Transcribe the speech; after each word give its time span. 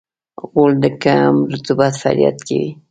غول 0.51 0.73
د 0.83 0.85
کم 1.03 1.33
رطوبت 1.53 1.93
فریاد 2.01 2.37
کوي. 2.47 2.69